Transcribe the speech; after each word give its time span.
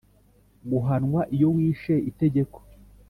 guhanwa 0.69 1.21
iyo 1.35 1.47
wishe 1.55 1.93
itegeko 2.09 2.59